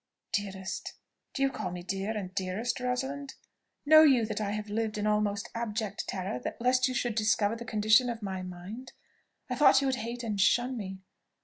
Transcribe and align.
"Dearest? 0.31 0.95
Do 1.35 1.43
you 1.43 1.51
call 1.51 1.69
me 1.69 1.83
dear, 1.83 2.17
and 2.17 2.33
dearest, 2.33 2.79
Rosalind? 2.79 3.35
Know 3.85 4.01
you 4.01 4.25
that 4.25 4.41
I 4.41 4.49
have 4.49 4.67
lived 4.67 4.97
in 4.97 5.05
almost 5.05 5.49
abject 5.53 6.07
terror 6.07 6.41
lest 6.59 6.87
you 6.87 6.95
should 6.95 7.13
discover 7.13 7.55
the 7.55 7.65
condition 7.65 8.09
of 8.09 8.23
my 8.23 8.41
mind? 8.41 8.93
I 9.47 9.53
thought 9.53 9.79
you 9.79 9.85
would 9.85 9.97
hate 9.97 10.23
and 10.23 10.41
shun 10.41 10.75
me. 10.75 11.01